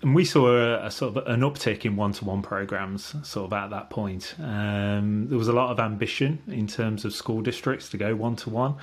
[0.03, 3.71] and we saw a, a, sort of an uptick in one-to-one programs sort of at
[3.71, 4.35] that point.
[4.39, 8.77] Um, there was a lot of ambition in terms of school districts to go one-to-one.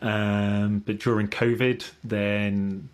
[0.00, 2.88] Um, but during covid then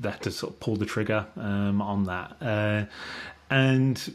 [0.00, 2.36] they had to sort of pull the trigger um, on that.
[2.40, 2.84] Uh,
[3.50, 4.14] and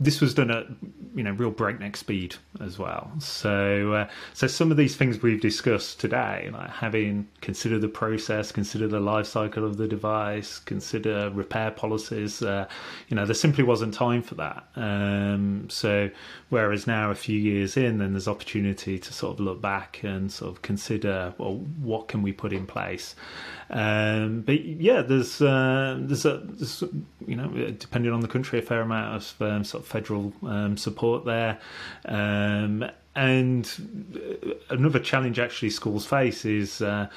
[0.00, 0.66] this was done at
[1.14, 3.10] you know real breakneck speed as well.
[3.20, 8.50] So uh, so some of these things we've discussed today, like having consider the process,
[8.50, 12.42] consider the life cycle of the device, consider repair policies.
[12.42, 12.66] Uh,
[13.08, 14.66] you know, there simply wasn't time for that.
[14.74, 16.10] Um, so
[16.48, 20.32] whereas now a few years in, then there's opportunity to sort of look back and
[20.32, 23.14] sort of consider well what can we put in place.
[23.70, 26.82] Um, but yeah, there's uh, there's a there's,
[27.26, 30.76] you know depending on the country, a fair amount of um, sort of federal um,
[30.76, 31.58] support there.
[32.04, 37.08] Um, and another challenge actually schools face is uh,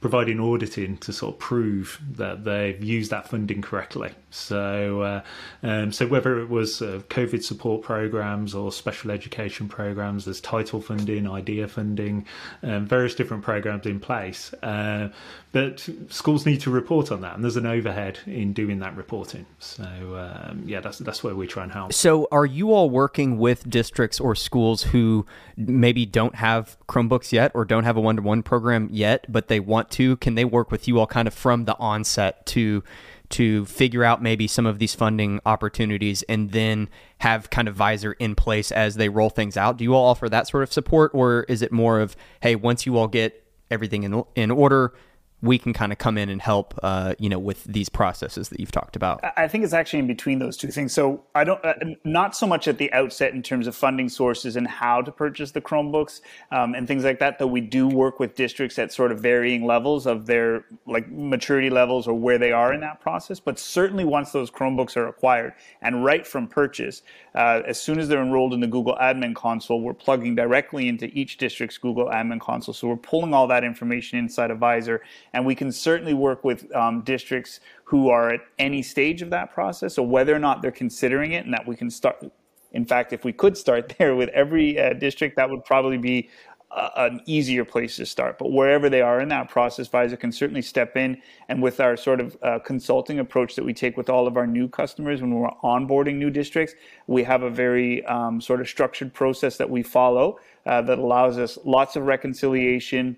[0.00, 4.12] providing auditing to sort of prove that they've used that funding correctly.
[4.30, 5.22] So, uh,
[5.62, 10.80] um, so whether it was uh, COVID support programs or special education programs, there's title
[10.80, 12.26] funding, IDEA funding,
[12.62, 14.52] um, various different programs in place.
[14.62, 15.08] Uh,
[15.50, 19.46] but schools need to report on that, and there's an overhead in doing that reporting.
[19.58, 21.94] So, um, yeah, that's that's where we try and help.
[21.94, 25.24] So, are you all working with districts or schools who
[25.56, 29.87] maybe don't have Chromebooks yet or don't have a one-to-one program yet, but they want
[29.92, 30.16] to?
[30.18, 32.82] Can they work with you all kind of from the onset to
[33.30, 38.14] to figure out maybe some of these funding opportunities and then have kind of VIZOR
[38.18, 41.10] in place as they roll things out do you all offer that sort of support
[41.12, 44.94] or is it more of hey once you all get everything in in order
[45.40, 48.58] we can kind of come in and help, uh, you know, with these processes that
[48.58, 49.20] you've talked about?
[49.36, 50.92] I think it's actually in between those two things.
[50.92, 51.74] So I don't, uh,
[52.04, 55.52] not so much at the outset in terms of funding sources and how to purchase
[55.52, 57.38] the Chromebooks um, and things like that.
[57.38, 61.70] Though we do work with districts at sort of varying levels of their like maturity
[61.70, 63.38] levels or where they are in that process.
[63.38, 67.02] But certainly once those Chromebooks are acquired and right from purchase,
[67.36, 71.06] uh, as soon as they're enrolled in the Google Admin Console, we're plugging directly into
[71.16, 72.74] each district's Google Admin Console.
[72.74, 75.00] So we're pulling all that information inside of VIZOR
[75.32, 79.52] and we can certainly work with um, districts who are at any stage of that
[79.52, 82.24] process, so whether or not they're considering it, and that we can start.
[82.72, 86.28] In fact, if we could start there with every uh, district, that would probably be
[86.70, 88.38] uh, an easier place to start.
[88.38, 91.20] But wherever they are in that process, VIZOR can certainly step in.
[91.48, 94.46] And with our sort of uh, consulting approach that we take with all of our
[94.46, 96.74] new customers when we're onboarding new districts,
[97.06, 101.38] we have a very um, sort of structured process that we follow uh, that allows
[101.38, 103.16] us lots of reconciliation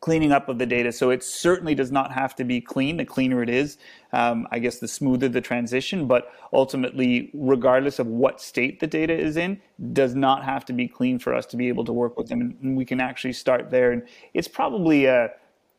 [0.00, 0.92] cleaning up of the data.
[0.92, 2.96] So it certainly does not have to be clean.
[2.96, 3.76] The cleaner it is,
[4.12, 6.06] um, I guess the smoother the transition.
[6.06, 9.60] But ultimately, regardless of what state the data is in,
[9.92, 12.56] does not have to be clean for us to be able to work with them.
[12.62, 13.92] And we can actually start there.
[13.92, 15.30] And it's probably a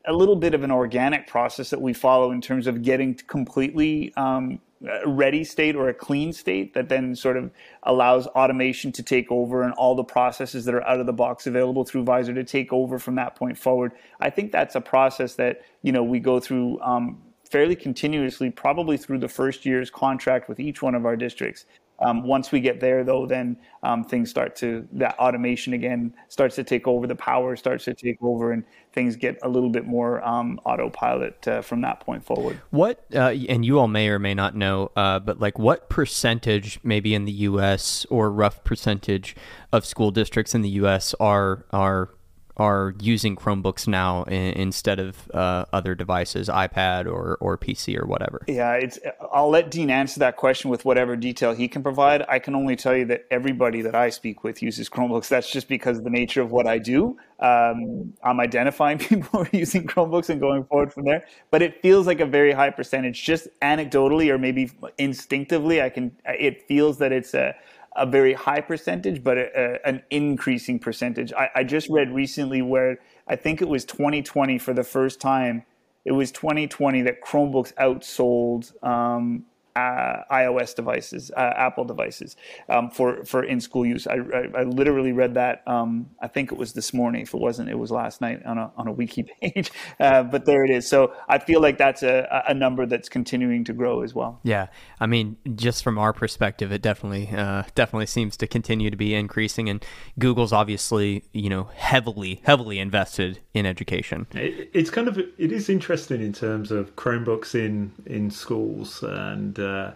[0.06, 4.12] a little bit of an organic process that we follow in terms of getting completely
[4.16, 4.60] um,
[5.06, 7.50] ready state or a clean state that then sort of
[7.84, 11.46] allows automation to take over and all the processes that are out of the box
[11.46, 13.92] available through VIZOR to take over from that point forward.
[14.20, 18.96] I think that's a process that you know we go through um, fairly continuously, probably
[18.96, 21.66] through the first year's contract with each one of our districts.
[22.02, 26.56] Um, once we get there, though, then um, things start to that automation again starts
[26.56, 27.06] to take over.
[27.06, 31.46] The power starts to take over, and things get a little bit more um, autopilot
[31.48, 32.60] uh, from that point forward.
[32.70, 36.80] What uh, and you all may or may not know, uh, but like what percentage,
[36.82, 38.06] maybe in the U.S.
[38.10, 39.36] or rough percentage
[39.72, 41.14] of school districts in the U.S.
[41.20, 42.10] are are
[42.56, 48.06] are using Chromebooks now in, instead of uh, other devices, iPad or, or PC or
[48.06, 48.42] whatever?
[48.46, 48.98] Yeah, it's.
[49.32, 52.24] I'll let Dean answer that question with whatever detail he can provide.
[52.28, 55.28] I can only tell you that everybody that I speak with uses Chromebooks.
[55.28, 57.16] That's just because of the nature of what I do.
[57.40, 61.26] Um, I'm identifying people who are using Chromebooks and going forward from there.
[61.50, 65.80] But it feels like a very high percentage, just anecdotally or maybe instinctively.
[65.80, 66.16] I can.
[66.26, 67.54] It feels that it's a
[67.96, 71.32] a very high percentage, but a, a, an increasing percentage.
[71.32, 75.64] I, I, just read recently where I think it was 2020 for the first time.
[76.04, 79.44] It was 2020 that Chromebooks outsold um,
[79.76, 82.36] uh, iOS devices, uh, Apple devices
[82.68, 84.06] um, for for in school use.
[84.06, 85.62] I, I, I literally read that.
[85.66, 87.22] Um, I think it was this morning.
[87.22, 89.70] If it wasn't, it was last night on a on a wiki page.
[89.98, 90.86] Uh, but there it is.
[90.88, 94.40] So I feel like that's a, a number that's continuing to grow as well.
[94.42, 94.68] Yeah,
[95.00, 99.14] I mean, just from our perspective, it definitely uh, definitely seems to continue to be
[99.14, 99.84] increasing, and
[100.18, 104.26] Google's obviously you know heavily heavily invested in education.
[104.32, 109.58] It, it's kind of it is interesting in terms of Chromebooks in in schools and
[109.62, 109.92] uh,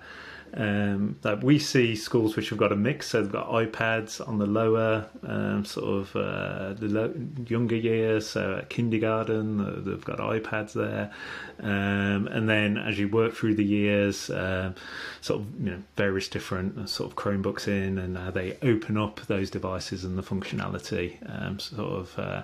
[0.55, 3.09] um, like we see schools which have got a mix.
[3.09, 7.15] So they've got iPads on the lower um, sort of uh, the lo-
[7.47, 8.27] younger years.
[8.29, 11.13] So at kindergarten, they've got iPads there,
[11.61, 14.73] um, and then as you work through the years, uh,
[15.21, 18.97] sort of you know various different uh, sort of Chromebooks in, and how they open
[18.97, 21.19] up those devices and the functionality.
[21.29, 22.43] Um, sort of uh,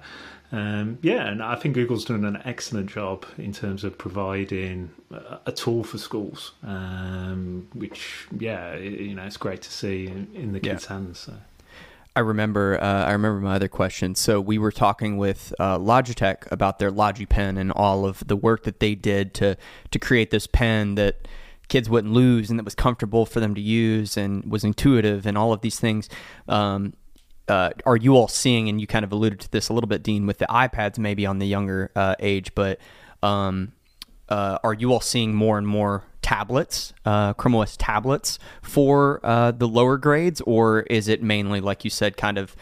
[0.53, 4.91] um, yeah, and I think Google's done an excellent job in terms of providing
[5.47, 10.53] a, tool for schools, um, which yeah, you know, it's great to see in, in
[10.53, 10.93] the kids' yeah.
[10.93, 11.21] hands.
[11.21, 11.35] So.
[12.15, 12.79] I remember.
[12.83, 14.15] Uh, I remember my other question.
[14.15, 18.65] So we were talking with uh, Logitech about their LogiPen and all of the work
[18.65, 19.57] that they did to
[19.91, 21.27] to create this pen that
[21.69, 25.39] kids wouldn't lose and that was comfortable for them to use and was intuitive and
[25.39, 26.11] all of these things.
[26.47, 26.93] Um,
[27.49, 28.69] uh, are you all seeing?
[28.69, 31.27] And you kind of alluded to this a little bit, Dean, with the iPads maybe
[31.27, 32.79] on the younger uh, age, but
[33.23, 33.73] um,
[34.29, 39.51] uh, are you all seeing more and more tablets, uh, Chrome OS tablets for uh,
[39.51, 42.57] the lower grades, or is it mainly, like you said, kind of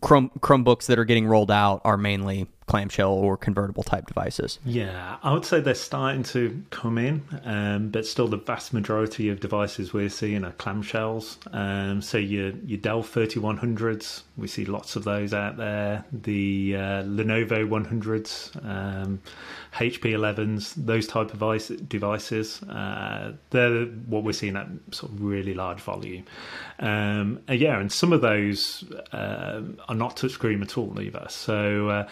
[0.00, 4.58] Chrome Chromebooks that are getting rolled out are mainly clamshell or convertible type devices.
[4.64, 9.28] Yeah, I would say they're starting to come in, um, but still the vast majority
[9.28, 11.38] of devices we're seeing are clamshells.
[11.54, 16.04] Um, so your your Dell 3100s, we see lots of those out there.
[16.12, 19.20] The uh, Lenovo 100s, um,
[19.74, 25.22] HP 11s, those type of device, devices, uh, they're what we're seeing at sort of
[25.22, 26.24] really large volume.
[26.78, 31.26] Um, yeah, and some of those uh, are not touchscreen at all either.
[31.28, 32.08] So uh,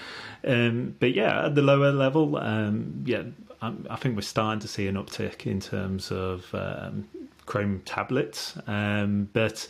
[0.47, 3.23] um, but yeah, at the lower level, um, yeah,
[3.63, 7.09] I, I, think we're starting to see an uptick in terms of um,
[7.47, 8.57] Chrome tablets.
[8.67, 9.67] Um, but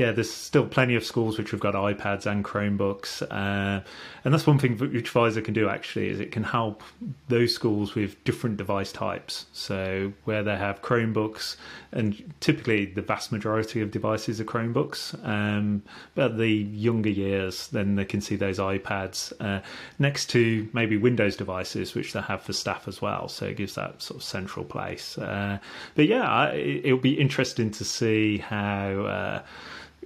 [0.00, 3.84] yeah, there's still plenty of schools which have got iPads and Chromebooks, uh,
[4.24, 6.82] and that's one thing which VIZOR can do actually is it can help
[7.28, 9.44] those schools with different device types.
[9.52, 11.56] So where they have Chromebooks,
[11.92, 15.82] and typically the vast majority of devices are Chromebooks, um,
[16.14, 19.60] but the younger years, then they can see those iPads uh,
[19.98, 23.28] next to maybe Windows devices, which they have for staff as well.
[23.28, 25.18] So it gives that sort of central place.
[25.18, 25.58] Uh,
[25.94, 29.42] but yeah, it'll be interesting to see how uh,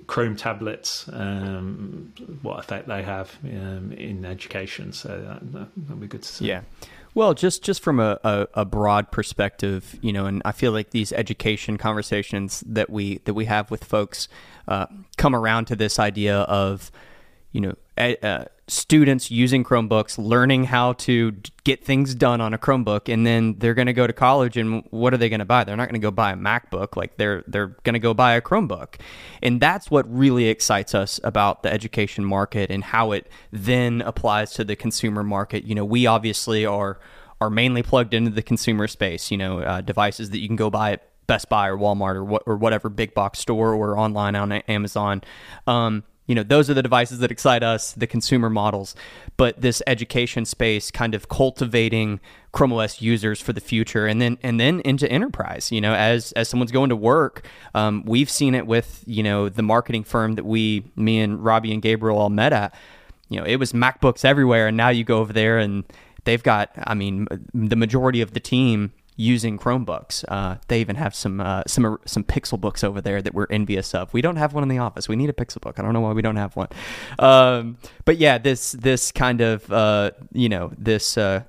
[0.07, 4.93] Chrome tablets, um, what effect they have um, in education.
[4.93, 5.09] So
[5.43, 6.47] that, that'll be good to see.
[6.47, 6.63] Yeah.
[7.15, 10.91] Well, just just from a, a, a, broad perspective, you know, and I feel like
[10.91, 14.27] these education conversations that we that we have with folks
[14.67, 14.87] uh,
[15.17, 16.91] come around to this idea of,
[17.53, 21.33] you know, uh, students using Chromebooks, learning how to
[21.65, 24.85] get things done on a Chromebook, and then they're going to go to college, and
[24.91, 25.65] what are they going to buy?
[25.65, 26.97] They're not going to go buy a MacBook.
[26.97, 29.01] Like they're they're going to go buy a Chromebook,
[29.43, 34.53] and that's what really excites us about the education market and how it then applies
[34.55, 35.65] to the consumer market.
[35.65, 36.99] You know, we obviously are
[37.41, 39.31] are mainly plugged into the consumer space.
[39.31, 42.25] You know, uh, devices that you can go buy at Best Buy or Walmart or
[42.25, 45.23] what or whatever big box store or online on Amazon.
[45.67, 48.95] Um, you know those are the devices that excite us the consumer models.
[49.37, 52.21] But this education space kind of cultivating
[52.53, 56.31] chrome os users for the future and then and then into enterprise you know as
[56.33, 60.35] as someone's going to work um, we've seen it with you know the marketing firm
[60.35, 62.73] that we me and robbie and gabriel all met at.
[63.29, 65.83] You know it was macbooks everywhere and now you go over there and
[66.25, 70.25] they've got i mean the majority of the team using Chromebooks.
[70.29, 74.13] Uh, they even have some uh, some some Pixelbooks over there that we're envious of.
[74.13, 75.09] We don't have one in the office.
[75.09, 75.79] We need a Pixelbook.
[75.79, 76.69] I don't know why we don't have one.
[77.19, 81.45] Um, but yeah, this this kind of uh, you know this uh,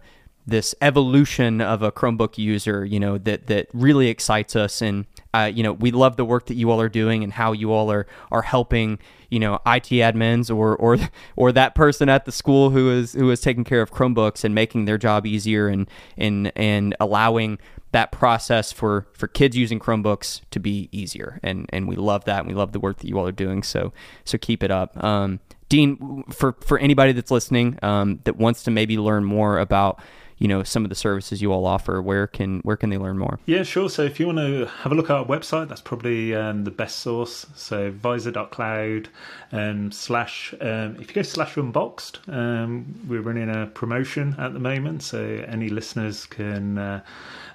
[0.47, 5.51] this evolution of a Chromebook user, you know that that really excites us, and uh,
[5.53, 7.91] you know we love the work that you all are doing and how you all
[7.91, 8.99] are are helping
[9.35, 10.97] you know IT admins or or
[11.35, 14.55] or that person at the school who is who is taking care of Chromebooks and
[14.55, 17.59] making their job easier and and and allowing
[17.91, 21.41] that process for for kids using Chromebooks to be easier.
[21.43, 23.61] And and we love that and we love the work that you all are doing.
[23.61, 23.91] So
[24.23, 25.03] so keep it up.
[25.03, 29.99] Um, Dean for for anybody that's listening um, that wants to maybe learn more about
[30.37, 33.17] you know some of the services you all offer, where can where can they learn
[33.17, 33.39] more?
[33.45, 33.89] Yeah, sure.
[33.89, 36.71] So if you want to have a look at our website, that's probably um, the
[36.71, 37.45] best source.
[37.55, 39.09] So vizor.cloud
[39.51, 44.59] um, slash um, if you go slash unboxed, um, we're running a promotion at the
[44.59, 46.77] moment, so any listeners can.
[46.77, 47.01] Uh,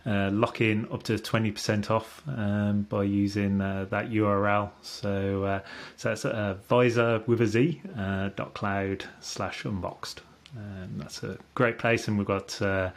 [0.06, 4.70] uh, lock in up to 20% off um, by using uh, that URL.
[4.80, 5.60] So, uh,
[5.96, 10.22] so that's uh, visor with a Z uh, dot cloud slash unboxed.
[10.56, 12.90] Um, that's a great place, and we've got uh,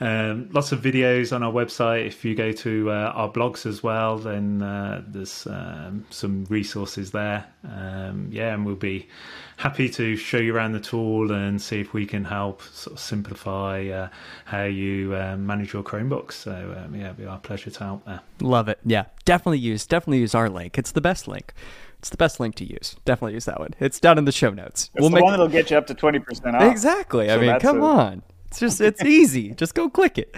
[0.00, 2.06] um, lots of videos on our website.
[2.06, 7.12] If you go to uh, our blogs as well, then uh, there's um, some resources
[7.12, 7.46] there.
[7.64, 9.08] Um, yeah, and we'll be
[9.56, 13.00] happy to show you around the tool and see if we can help sort of
[13.00, 14.08] simplify uh,
[14.44, 16.32] how you uh, manage your Chromebooks.
[16.32, 18.20] So um, yeah, it'll be our pleasure to help there.
[18.40, 18.80] Love it.
[18.84, 20.78] Yeah, definitely use definitely use our link.
[20.78, 21.54] It's the best link.
[22.02, 22.96] It's the best link to use.
[23.04, 23.74] Definitely use that one.
[23.78, 24.90] It's down in the show notes.
[24.92, 25.22] It's we'll the make...
[25.22, 26.62] one that'll get you up to twenty percent off.
[26.62, 27.28] Exactly.
[27.28, 27.86] So I mean, come a...
[27.86, 28.22] on.
[28.48, 29.52] It's just it's easy.
[29.52, 30.34] Just go click it.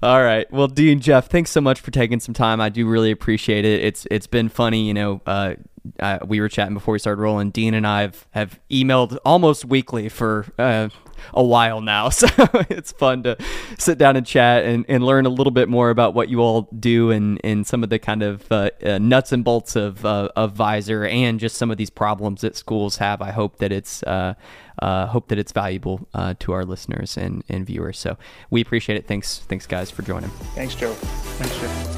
[0.00, 0.48] All right.
[0.52, 2.60] Well, Dean Jeff, thanks so much for taking some time.
[2.60, 3.82] I do really appreciate it.
[3.82, 5.20] It's it's been funny, you know.
[5.26, 5.54] Uh,
[6.00, 7.50] uh, we were chatting before we started rolling.
[7.50, 10.88] Dean and I have, have emailed almost weekly for uh,
[11.34, 12.10] a while now.
[12.18, 12.26] So
[12.68, 13.36] it's fun to
[13.78, 16.62] sit down and chat and, and learn a little bit more about what you all
[16.78, 20.30] do and, and some of the kind of uh, uh, nuts and bolts of, uh,
[20.34, 23.22] of VIZOR and just some of these problems that schools have.
[23.22, 24.34] I hope that it's uh,
[24.82, 26.08] hope that it's valuable
[26.40, 27.98] to our listeners and, and viewers.
[27.98, 28.18] So
[28.50, 29.06] we appreciate it.
[29.06, 30.30] Thanks, thanks guys for joining.
[30.54, 30.92] Thanks, Joe.
[30.92, 31.97] Thanks, Joe.